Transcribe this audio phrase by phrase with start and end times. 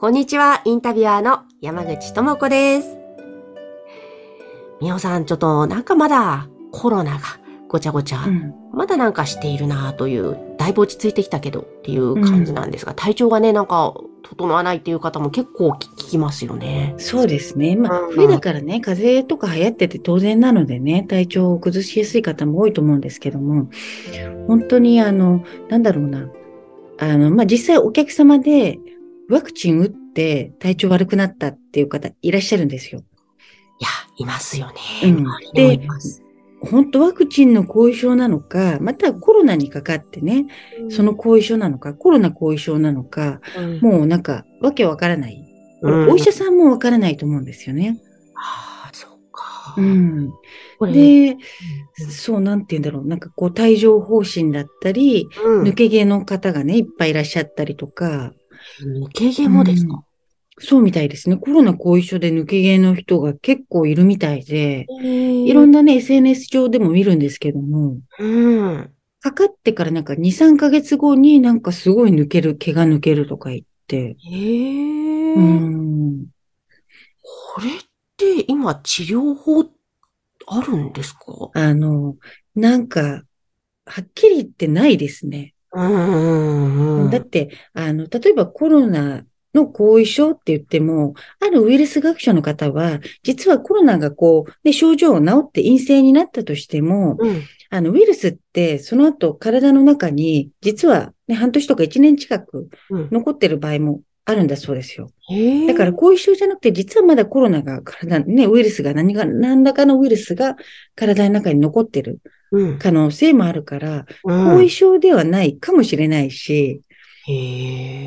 [0.00, 2.96] こんにちは、インタビュアーの山口智子です。
[4.80, 7.20] みおさん、ちょっとなんかまだコロナが
[7.68, 16.94] ごちゃごちゃ、うんまだなんかしているなという、だいぶ落ち着いてきたけどっていう感じなんですが、体調がね、なんか整わないっていう方も結構聞きますよね。
[16.96, 17.76] そうですね。
[17.76, 23.68] まあ、うん冬だからね、風邪とか流行ってて当然なのでね、体調を崩しやすい方も多いと思うんですけども、
[24.46, 26.26] 本当にあの、なんだろうな。
[26.96, 28.78] あの、まあ、実際お客様で
[29.30, 33.02] ワクチン打って体調悪くなったっていう方いらっしゃるんですよ。
[33.80, 34.74] いや、いますよね。
[35.04, 36.22] うん周りにもいます。
[36.60, 40.46] 本当ワクチンの後遺症なのか、またはコロナにかかってね、
[40.90, 45.42] その後遺症なのか、コロナ後遺症なのか、うん、もうなんかわけわからない。
[45.82, 47.98] お医者さんもわからないと思うんですよね。
[48.34, 49.74] ああ、そうか。
[49.78, 50.30] うん。
[50.92, 53.06] で、うんそう、なんて言うんだろう。
[53.06, 58.34] なんかこう、帯状疱疹だったり、うん抜け毛の方がね、いっぱいいらっしゃったりとか、
[58.82, 60.04] 抜け毛もですか、
[60.58, 61.36] そうみたいですね。
[61.36, 68.90] コロナ後遺症で抜け毛の人が結構いるみたいで、いいろんなね、SNS 上でも見るんですけども、うん。
[69.20, 76.26] かかかってからなんか2、3ヶ月後になんかすごい抜ける、毛が抜けるとか言って、へえ、うん。
[77.22, 77.72] これっ
[78.16, 79.66] て今治療法
[80.46, 81.50] あるんですか？
[81.54, 82.16] あの、
[82.54, 83.22] なんか、
[83.86, 85.54] はっきり言ってないですね。
[85.72, 87.10] うんうんうん。
[87.10, 97.42] だって、あの、例えばコロナの後遺症って言っても、あるウイルス学者の方は、実はコロナがこう、ね、症状が治って陰性になったとしても、うん。
[97.70, 103.08] あの、ウイルスってその後体の中に、実はね、半年とか1年近くうん。
[103.12, 105.10] 残ってる場合もあるんだそうですよ。
[105.66, 110.56] だから後遺症じゃなくて、実はまだコロナが体にね、ウイルスが何が、何らかのウイルスが
[110.94, 112.20] 体の中に残ってる
[112.52, 112.78] うん。
[112.78, 116.82] 可能性もあるから、うん後遺症ではないかもしれないし。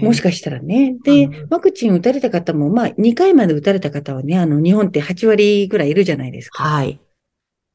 [0.02, 0.98] もしかしたらね。
[1.04, 6.64] でうん、ワクチン打たれた方も、まあ、2回まで打たれた方はね、あの、日本って8割ぐらいいるじゃないですか。
[6.64, 7.00] はい。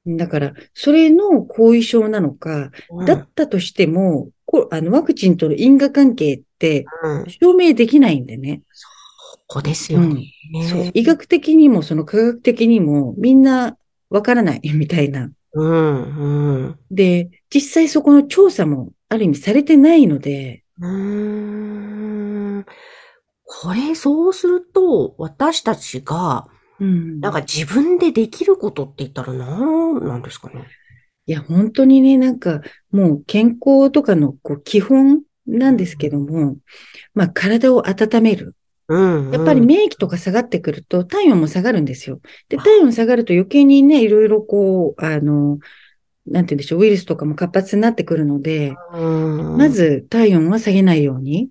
[0.06, 4.30] だから、それの後遺症なのか、うんだったとしても、こ
[4.70, 7.30] あの、ワクチンとの因果関係ってうん。
[7.30, 8.62] 証明できないんでね。
[9.46, 10.24] ここですよね。
[10.68, 10.90] そう。
[10.94, 13.76] 医学的にも、その科学的にも、みんな
[14.10, 15.30] わからない みたいな。
[15.52, 15.72] うん。
[15.72, 16.78] うん。
[16.90, 22.66] で、実際そこの調査も、ある意味されてないので、うーん。
[23.44, 26.46] これ、そうすると、私たちが、
[26.78, 27.20] うん。
[27.20, 30.66] なんか自分でできることって言ったら何なんですかね。
[31.28, 36.56] いや、本当にね、なんか、もう健康とかのこう基本なんですけども、
[37.12, 38.54] まあ、体を温める。
[38.88, 39.30] うん。
[39.30, 42.22] やっぱり免疫とか下がってくると、体温も下がるんですよ。
[42.48, 45.58] で、体温下がると余計にね、いろいろこう、あの、
[46.26, 49.56] なんて言うんでしょう、ウイルスとかも活発になってくるので、うん。
[49.58, 51.50] まず体温は下げないように。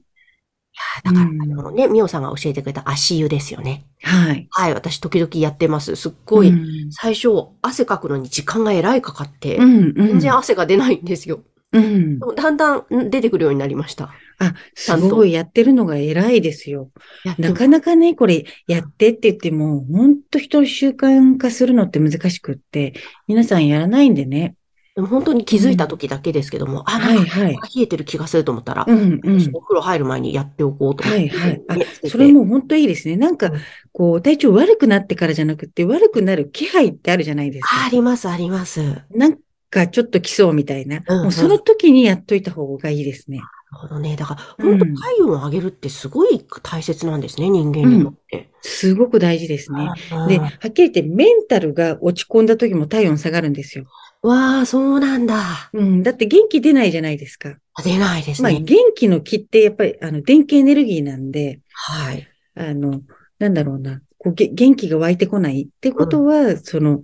[1.03, 3.85] だから、うんあのね、みおさんが教えてくれた足湯ですよね。
[4.01, 4.47] はい。
[4.51, 5.95] はい、私時々やってます。
[5.95, 7.29] すっごい、うん最初、
[7.61, 10.07] 汗かくのに時間がえらいかかって、うん、うん。
[10.07, 11.43] 全然汗が出ないんですよ。
[11.73, 12.25] うんで。
[12.25, 14.11] もだんだんん出てくるようになりました。
[14.39, 16.91] あ、すごいやってるのが偉いですよ。
[17.37, 22.93] なかなかね、これやってって言っても、ほんと人を習慣化するのって難しくって、
[23.27, 24.55] 皆さんやらないんでね。
[24.97, 29.49] でも本当に気づいた時だけですけども、あ、なんかはいはい冷えてる気がすると思ったら、うんうん。
[29.53, 31.29] お風呂入る前にやっておこうと思って。
[31.29, 33.15] はいはいあねつけてそれも本当いいですね。
[33.15, 33.59] なんかうん、
[33.91, 37.83] こう、体調悪くなってからじゃなくて、悪くなる気配ってあるじゃないですか。
[37.83, 38.81] ああります、あります。
[38.81, 39.37] なるなん
[39.69, 41.03] かちょっと来そうみたいな。
[41.07, 43.41] うんうんもうその時にやっといた方がいいですね。
[43.71, 44.15] ほどね。
[44.15, 48.49] だから、うん本当体温を上げるってすごい大切なんですね、人間にとって。
[48.61, 49.91] すごく大事ですね。
[50.11, 53.85] うんで、はっきり言ってメンタルが落ち込んだ時も体温下がるんですよ。
[54.21, 55.69] わあ、そうなんだ。
[55.73, 56.03] うん。
[56.03, 57.57] だって元気出ないじゃないですか。
[57.83, 58.61] 出ないですまあ、ね。
[58.61, 62.27] 元気の気ってやっぱり、あの、電気エネルギーなんで、はい。
[62.55, 63.01] あの、
[63.39, 67.01] なんだろうな、こうげ元気が湧いてこないってことは、その、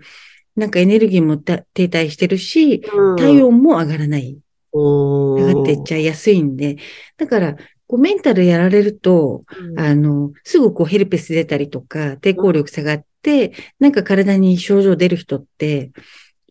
[0.55, 2.81] なんかエネルギーもた停滞してるし、
[3.17, 4.37] 体温も上がらない。
[4.71, 6.77] お上がっていっちゃいやすいんで、
[7.17, 7.55] だから、
[7.85, 15.91] こうメンタルやられると、ゃあの、すぐこうヘルペス出たりとか、抵抗力下がって、なんか体に症状出る人って、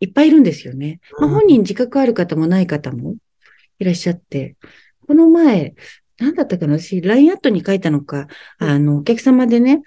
[0.02, 1.00] いっぱいいるんですよね。
[1.20, 3.14] まあ、うん本人自覚ある方もない方も
[3.78, 4.56] いらっしゃって、
[5.06, 5.75] この前、
[6.19, 8.26] なんだったかな私、LINE アットに書いたのか、
[8.58, 9.81] あの、お客様でね、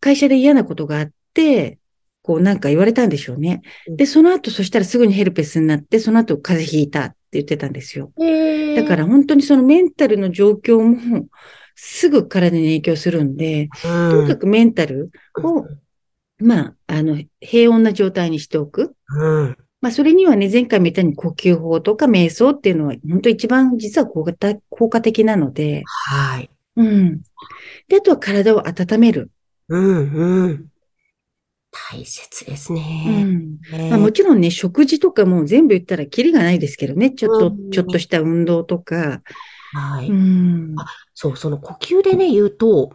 [0.00, 1.78] 会社で嫌なことがあって、
[2.22, 3.60] こうなんか言われたんでしょうね。
[3.86, 8.12] で、その後、そしたらすぐにヘルペスになって、その後風邪ひいたって言ってたんですよ。
[8.76, 11.26] だから、本当にそのメンタルの状況も
[11.74, 15.10] すぐ体に影響するんで、うん、とにかくメンタル
[15.42, 15.66] を、
[16.40, 18.94] まあ、あの、平穏な状態にしておく。
[19.08, 19.56] うん。
[19.80, 26.50] まあ、それにはね、前回も言ったように呼吸法とか瞑想っていうのは、本当一番実は効果的効果的なので、はい。
[26.76, 27.22] うん。
[27.88, 29.30] で、あとは体を温める。
[29.68, 30.66] うん、うん。
[31.70, 33.24] 大切ですうね。
[33.24, 33.58] ん。
[33.70, 37.10] ねまあ、もちろんね、食事とかも全部言ったらキリがないですけどね。
[37.12, 39.22] ちょっとう、んちょっとした運動とか。
[39.72, 40.08] はい。
[40.08, 40.74] うん。
[40.76, 42.92] あそう、その呼吸でね、言うと、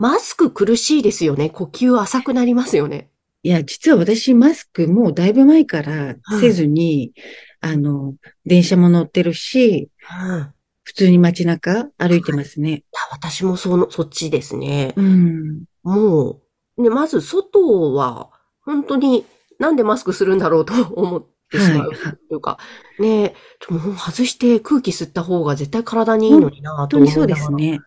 [0.00, 1.50] マスク苦しいですよね。
[1.50, 3.10] 呼吸浅くなりますよね。
[3.42, 7.12] いや、実は私、マスクもうだいぶ前からせずに、
[7.60, 8.14] あの、
[8.46, 9.90] 電車も乗ってるし、
[10.26, 10.52] うん。
[10.84, 12.82] 普通に街中歩いてますね。
[13.12, 14.94] 私もその、そっちですね。
[14.96, 15.64] うん。
[15.82, 16.40] も
[16.78, 18.30] う、ね、まず外は、
[18.64, 19.26] 本当に
[19.58, 22.58] なんでマスクするんだろうと思ってしまうはいはいというか、
[22.98, 27.56] ね、ちょもう外して空気吸った方が絶対体にいいのにな本と当にそう思いながら。
[27.56, 27.80] ですね。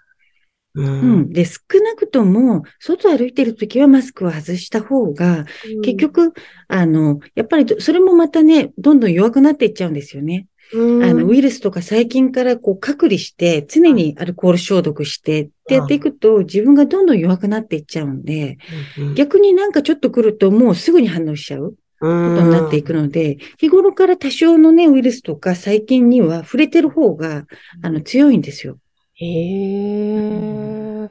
[0.76, 0.82] う。
[0.82, 1.30] うんん。
[1.30, 5.46] で、少なくとも、外歩いてるときはマスクを外した方が、
[5.84, 6.34] 結局、
[6.68, 10.48] あの、やっぱり、それもまたね、どんどん弱くなっていっちゃうんですよね。
[10.74, 18.58] うん、あの、ウイルスとか細菌からこう隔離して、常にアルコール消毒してってやっていくと、自分がどんどん弱くなっていっちゃうんで、
[18.98, 27.46] うん逆になんかちょっと来るともうすぐに反応しちゃうことになっていくので、日頃から多少のね、ウイルスとか細菌には触れてる方が、
[27.82, 28.80] あの、強いんですよ。
[29.16, 31.10] へえ。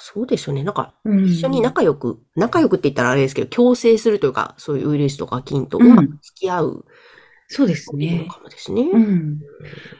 [0.00, 0.62] そうですよね。
[0.62, 6.84] なんか、うん一緒に仲良く、仲良くって言ったらあれですけど、共生するというか、そういうウイルスとか菌とうまく付き合う
[7.48, 8.26] そうですのね。
[8.30, 8.82] かもですね。
[8.82, 9.38] うん。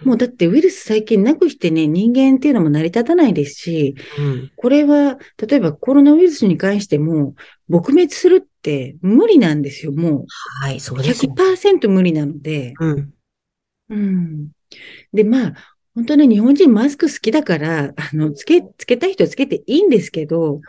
[0.04, 4.50] もうだってウイルス細菌なくしてね、人間っていうのも成り立たないですし、うん。
[4.54, 7.34] これは、例えばコロナウイルスに関しても、
[7.70, 10.26] 撲滅するって無理なんですよ、も
[10.60, 11.02] はい、そうう。
[11.02, 11.32] ですね。
[11.34, 12.74] 100%無理なので。
[12.78, 13.10] うん。
[13.90, 14.48] うん。
[15.14, 15.54] で、まあ、
[15.98, 20.60] 本当に日本人マスク好きだから、あの、つけ、つけたい人はつけていいんですけど、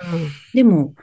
[0.56, 0.96] でも、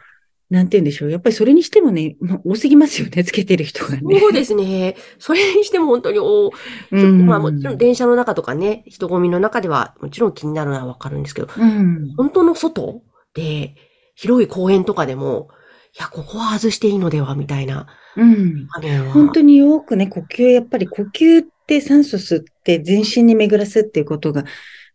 [0.51, 1.13] なんて言うんでしょう。
[1.13, 4.19] やっぱりそれにしてもね、まあ、多すぎますよね、つけてる人がね。
[4.19, 4.97] そうですね。
[5.21, 6.51] それにしても本当にお、
[6.91, 7.27] うん。
[7.27, 12.15] まあもちろん電車の中とかね、人混みの中ではもちろん気になるのはわかるんですけど、うん。
[12.17, 13.03] 本当の外
[13.33, 13.77] で
[14.17, 15.53] 広い公園とかでも、い
[15.99, 18.67] や、ここは外していいのではみたいなうん。
[19.13, 24.45] 本当によくね、呼吸、やっぱり呼吸って酸素吸って全身に巡らすっていうことが、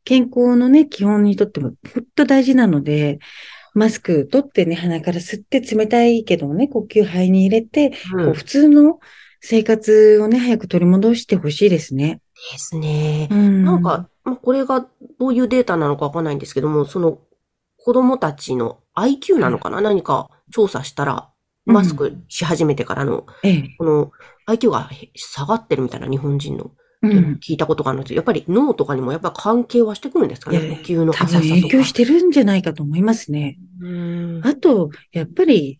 [0.03, 3.19] 健康のね、基本にとっても本当大事なので、
[3.73, 8.99] マスク取ってね、鼻から吸って冷たいけどね、呼吸肺に入れて、うんこう普通の
[9.39, 12.21] 生活をね、早く取り戻してほしいですね。
[12.53, 13.27] ですね。
[13.31, 13.63] うん。
[13.63, 14.85] なんか、まあ、これが
[15.19, 17.19] どういうデータなのかわかんないんですけども、その
[17.77, 21.29] 子供たちの IQ なのかな、何か調査したら、
[21.65, 23.75] マスクし始めてからの、ええ。
[23.77, 24.11] この
[24.47, 26.71] IQ が下がってるみたいな日本人の、
[27.03, 27.39] うん。
[27.41, 28.17] 聞いたことがあるんですよ。
[28.17, 31.47] やっぱり脳とかにもやっぱ関係はしてくるんですかね、呼吸の多浅さとか。
[31.47, 33.57] 分影響してるんじゃないかと思いますね。
[33.81, 35.79] うんあと、やっぱり、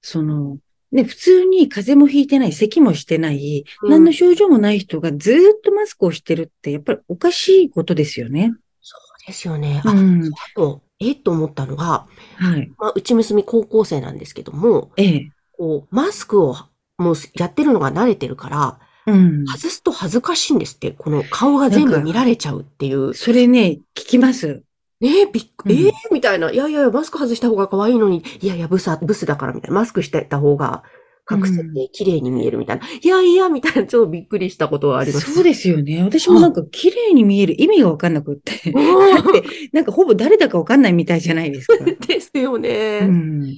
[0.00, 0.58] その、
[0.90, 8.52] ね、普通に風邪もひいてない、咳もしてない、うん何の症状もない人がずーっとマスクをしてるって、やっぱりおかしいことですよね。
[8.80, 9.82] そうですよね。
[9.84, 10.24] あ、うん。
[10.26, 11.12] あと、え？
[11.12, 12.06] っと思ったのが、
[12.36, 12.72] はい。
[12.78, 15.30] まあ、うち娘高校生なんですけども、ええ。
[15.56, 16.56] こう、マスクを
[16.98, 19.46] もうやってるのが慣れてるから、うん。
[19.46, 20.90] 外すと恥ずかしいんですって。
[20.90, 23.14] この顔が全部見られちゃうっていう。
[23.14, 24.62] それね、聞きます。
[25.00, 26.50] ねえ、びっく、うんええみたいな。
[26.50, 29.76] いやいやいや、マスク外した方が可愛いのに、いやいや、ブス、ブスだからみたいな。
[29.76, 30.82] マスクしてた方が
[31.30, 32.86] 隠せうんて綺麗に見えるみたいな。
[32.86, 35.32] いやいや、みたいな、ちょっとびっくりしたことはあります。
[35.32, 36.02] そうですよね。
[36.02, 38.52] 私もなんか綺麗に見える意味がわかんなくって。
[38.72, 38.80] だ
[39.20, 39.42] って、
[39.72, 41.84] なんかほぼ誰だかわかんないみたいじゃないですか。
[42.06, 43.00] ですよね。
[43.02, 43.54] うん。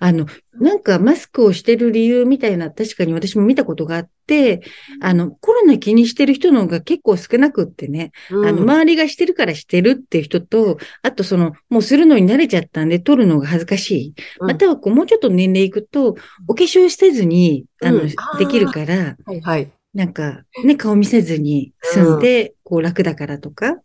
[0.00, 0.26] あの、
[0.60, 4.62] なんかマスクをしてる理由みたいな、確かに私も見たことがあって、
[5.00, 8.46] あの、コロナ気にしてる人の方が結構少なくってね、うん。
[8.46, 14.14] あの、周りがしてるからしてるっていう人と、あとその、もうするのに慣れちゃったんで、取るのが恥ずかしい。
[14.40, 14.46] うん。
[14.48, 18.08] またはこう、もうちょっと年齢いくと、お化粧せずに、あの、うん。
[18.38, 19.70] できるから、はいはい。
[19.94, 23.76] なんか、ね、顔見せずに済んで、こう楽だからとか、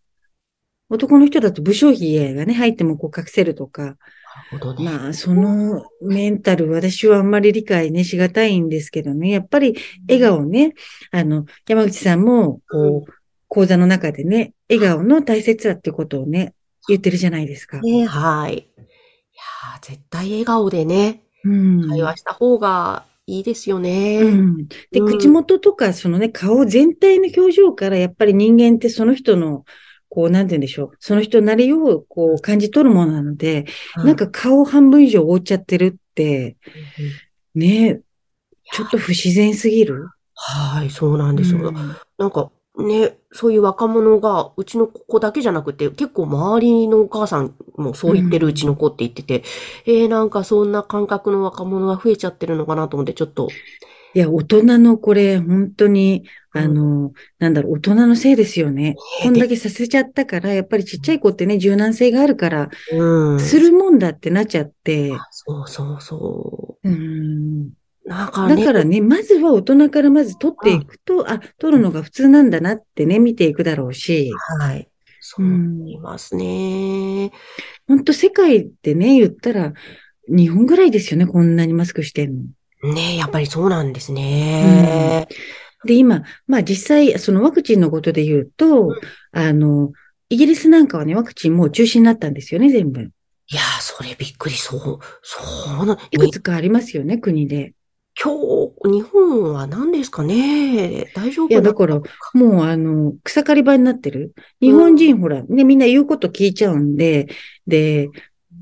[0.93, 3.97] 男の人だと武将髭がね、入ってもこう隠せるとか。
[4.79, 9.75] まあ、そのメンタル、私はあんまり理解ね、しがたいんですけどね、やっぱり
[10.07, 10.73] 笑顔ね、
[11.11, 13.13] あの、山口さんも、こう、
[13.47, 16.53] 講座の中でね、笑顔の大切さってことをね、
[16.87, 17.79] 言ってるじゃないですか。
[17.81, 18.53] ねはい。
[18.53, 21.89] いやー絶対笑顔でね、うん。
[21.89, 24.19] 会話した方がいいですよね。
[24.21, 24.67] うん。
[24.91, 29.65] で、うん口元とか、そのね、顔全体の表情から、やっぱり人間ってその人の、
[30.13, 30.91] こう、なんて言うんでしょう。
[30.99, 33.65] その人なりを、こう、感じ取るものなので、
[33.97, 36.55] うんなんか顔半分以上覆っちゃってるって、
[37.55, 37.99] ね、
[38.73, 40.09] ちょっと不自然すぎる？
[40.35, 41.69] はい、そうなんですよ。
[41.69, 49.43] うんなんかね、そういう若者が、うちの子だけじゃなくて、結構周りのお母さんもそう言ってるううんちの子って言ってて、
[49.87, 53.49] えー、なんかそんな感覚の若者が増えちゃってるのかなと思って、ちょっと、
[54.15, 58.95] いや、大人のこれ、本当に、あの、なんだろう、大人のせいですよね。
[59.23, 63.39] こんだけさせちゃったから、やっぱりちっちゃい子ってね、柔軟性があるから、うん。
[63.39, 67.71] するもんだってなっちゃって、そうそうそうん。
[68.05, 68.09] う。
[68.09, 74.87] なんかね、だからね、まずは大人からまず取っていくと、あ、取るのが普通なんだなってね、見ていくだろうし、はい。
[75.21, 77.31] そう思いますね。
[77.87, 79.73] 本当世界でね、言ったら、
[80.27, 82.43] 日本ぐらいですよね、こんなにマスクしてんの。
[82.83, 85.27] ねやっぱりそうなんですね。
[85.85, 88.93] で、今、まあ実際、そのワクチンのことで言うと、うん
[89.33, 89.91] あの、
[90.29, 93.01] イギリスなんかはね、ワクチンもう中止になったんですよね、全部。
[93.01, 97.73] いやー、それびっくり、そう、そうな、いくつかありますよね、国で。
[98.21, 101.99] 今日、日本は何ですかね大丈夫いや、だから、
[102.33, 104.33] もうあの、草刈り場になってる。
[104.61, 107.27] 日本人、ほら、ね、みんな言うこと聞いちゃうんで、
[107.65, 108.09] で、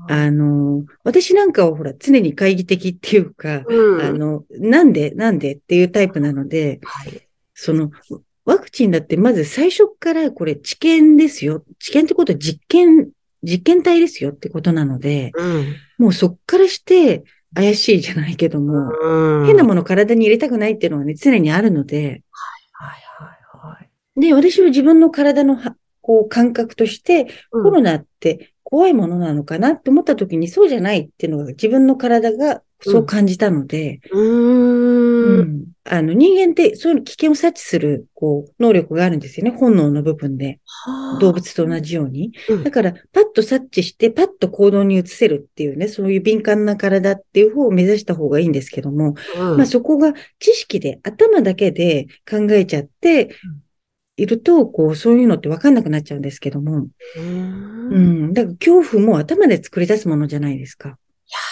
[0.08, 4.02] あの、私なんかはほら、常に懐疑的っていうか、うん。
[4.02, 7.28] あの、なんで、なんでっていうタイプなので、はい。
[7.54, 7.90] その、
[8.44, 11.64] ワクチンだってまず最初からこれ治験ですよ。
[11.78, 13.10] 治験ってことは実験、
[13.42, 15.76] 実験体ですよってことなので、うん。
[15.98, 19.46] もうそっからして怪しいじゃないけども、うん。
[19.46, 22.22] 変なもの体に入れたくないっていうのはね、常にあるので、
[22.80, 23.26] はいは
[23.66, 23.78] いは
[24.16, 24.20] い。
[24.20, 34.20] で、私は自分の体のは、こう、感覚として、うんコロナって怖いものなのかなって思った時にそうじゃないっていうのが自分の体がそう感じたので、うー。
[34.20, 39.50] うんんあの、人間ってそういうの危険を察知する、こう、能力があるんですよね。
[39.54, 40.58] 本能の部分で。
[40.64, 42.32] はあ動物と同じように。
[42.48, 53.36] うんだから、パッと察知して、パッと行動に移せるっていうね、そういう敏感な体っていう方を目指した方がいいんですけども、うんまあそこが知識で、頭だけで考えちゃって
[54.22, 56.86] いると、こう、そういうのって分かんなくなっちゃうんですけども、
[57.16, 57.20] うー。
[57.20, 60.88] うんん、だから恐怖も頭で作り出すものじゃないですか。
[60.88, 60.96] いや、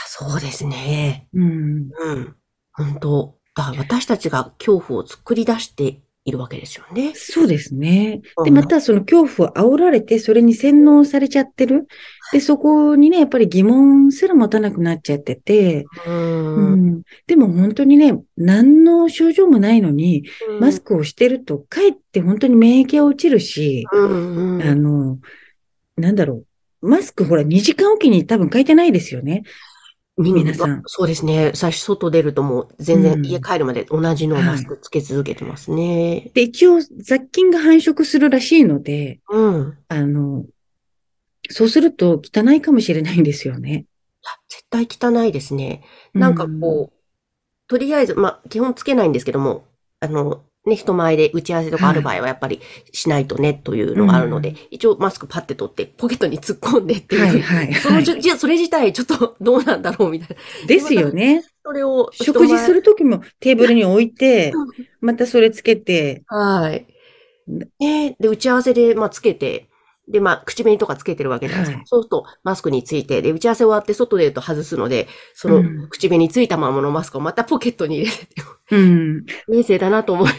[0.07, 1.29] そうですね。
[1.35, 1.91] うん。
[1.93, 2.37] うん。
[2.73, 6.01] 本当だから私たちが恐怖を作り出して
[6.31, 7.13] いるわけですよね。
[7.15, 8.23] そうですね。
[8.45, 11.87] で、うんまたその恐怖を煽られて、それに洗脳されちゃってる。
[12.33, 16.11] で、そこにね、やっぱり疑問すら持たなくなっちゃってて、う。
[16.11, 20.25] うんん、でも本当にね、何の症状もないのに、
[20.61, 24.63] マスクをしてると、かえって本当に免疫が落ちるし、うんうん。
[24.63, 25.19] あの、
[25.97, 26.47] なんだろう。
[26.83, 29.43] マスクほら2時間おきに多分書いてないですよね。
[30.23, 31.53] 皆さんそうですね。
[31.55, 36.31] 最初外出るともう全うん然家帰るまで同じのをマスクつけ続けてますね。
[36.35, 39.79] で、一応雑菌が繁殖するらしいので、うん。
[39.89, 40.45] あの、
[41.49, 43.87] そうすると汚いかもしれないんですよね。
[44.49, 45.83] 絶対汚いですね。
[46.13, 47.01] なんかこう、
[47.69, 49.65] とりあえず、まあ、基本つけないんですけども、
[50.01, 52.61] あの、ね、人前で打ち合わせとかある場合はやっぱり
[52.93, 57.23] しないとねというのがあるので、うん一応マスクパッて取ってポケットに突っ込んでっていう。
[57.23, 58.05] はいはいそのはい。
[58.05, 60.67] じゅじゃあそれ自体ちょっとどうなんだろうみたいな。
[60.67, 61.45] ですよね。
[61.65, 64.53] それを人食事前するときもテーブルに置いて、
[65.01, 66.87] またそれつけて、はい。
[67.81, 69.70] ねで、打ち合わせで、まあ、つけて、
[70.11, 71.79] で、まあ、口紅とかつけてるわけじゃないですか。
[71.79, 79.25] はいそうすると、マスクについて、で、打ち合わせ終わって外出ると外すので、そのうん口紅ついたままのマスクをまたポケットに入れてて、うん。
[79.49, 80.31] 明生だなと思い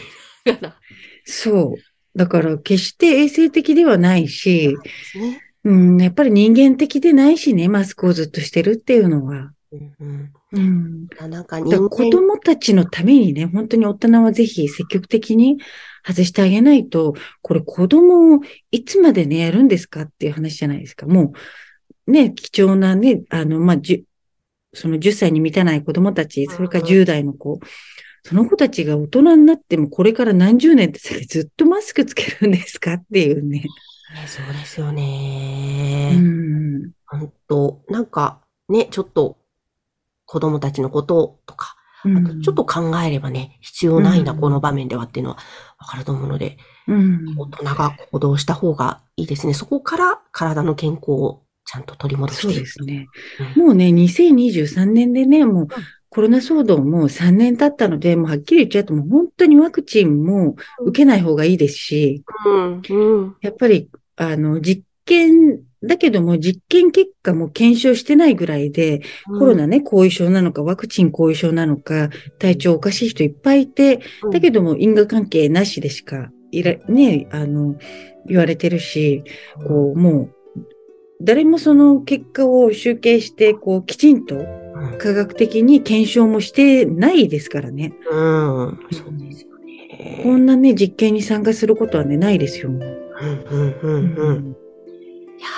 [0.44, 0.76] ながら。
[1.24, 2.18] そう。
[2.18, 4.76] だから決して衛生的ではないし、
[5.14, 5.40] ね。
[5.64, 9.52] うん、やっぱり人間的でないしね、マスクをずっとしてるっていうのは。
[9.72, 11.08] うんうんうん。
[11.30, 15.58] なんか子供たちのためにね、本当に大人はぜひ積極的に
[16.04, 18.40] 外してあげないと、これ子供を
[18.70, 21.06] いつまでね、やるんですかっていう話じゃないですか。
[21.06, 21.32] も
[22.06, 24.04] う、ね、貴重なね、あの、まあ、じゅ、
[24.74, 27.60] その10歳に満たない子供たち、それから10代の子、
[28.24, 33.58] その子たちが大人になってもこれから何十年って先ずっとマスクつけるんですかっていうね。
[33.58, 33.66] ね
[34.26, 36.16] そうですようね。
[36.16, 36.92] ん。
[37.06, 39.38] 本当なんか、ね、ちょっと、
[40.24, 45.38] 子供たちのこととか、あとちょっと考えればね、必要ないな、うんこの場面ではっていうのは
[45.78, 49.54] わかると思うので、うん、大人が行動した方がいいですね。
[49.54, 52.60] そこから体の健康をちゃんと取り戻してそういく。
[52.60, 53.06] ですね。
[53.56, 55.68] うんもうね、2023年でね、もう
[56.12, 63.36] コロナ騒動も3年経ったので、もうはっきり言っちゃうと、もう本当にワクチンも受けない方がいいですし、うん、うん。
[63.40, 69.02] やっぱり、あの、実験、だけども実験結果も検証してないぐらいで、
[69.38, 74.00] コロナね、後遺症なのか、ワクチン後遺症なのか、体調おかしい人いっぱいいて、
[74.32, 77.76] だけども因果関係なしでしかいら、ね、あの、
[78.26, 79.24] 言われてるし、
[79.66, 80.60] こう、もう、
[81.20, 84.38] 誰もその結果を集計して、こう、きちんとう
[84.96, 87.92] ん科学的に検証もしてないですからね。
[88.10, 88.78] うん。
[88.90, 90.20] そうですよね。
[90.22, 92.70] こんなね、実験に参加することはね、ないですよ。
[92.70, 94.46] もううんうんうんうん。
[94.46, 95.48] いや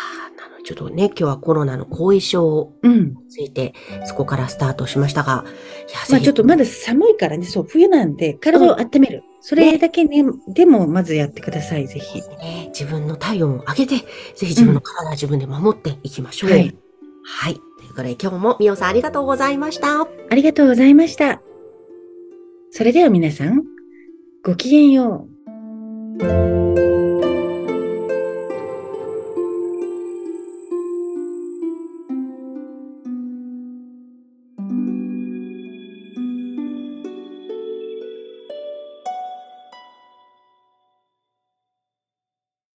[0.65, 3.15] ちょっとね、今日はコロナの後遺症うん。
[3.15, 3.75] について、
[4.07, 5.45] そこからスタートしましたが、
[5.89, 9.23] いや、まあちょっとまだ寒いからね、そう、冬なんで、体を温める。
[9.41, 12.21] それだけね、でもまずやってください、ぜひ。
[12.21, 14.07] ね、自分の体温を上げて、ぜ
[14.37, 16.51] ひ自分の体、自分で守っていきましょう。
[16.51, 16.75] はい。
[17.25, 17.55] はい。
[17.55, 20.01] ということで今日もみおさんありがとうございました。
[20.01, 21.43] ありがとうございました。
[22.71, 23.65] それでは皆さん、
[24.43, 25.29] ごきげんよ
[26.21, 26.94] う。